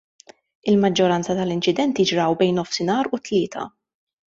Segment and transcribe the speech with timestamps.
[0.73, 3.73] Il-maġġoranza tal-inċidenti ġraw bejn nofsinhar u t-tlieta.